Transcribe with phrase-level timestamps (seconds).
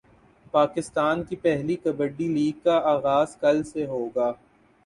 [0.53, 4.31] پاکستان کی پہلی کبڈی لیگ کا غاز کل سے ہوگا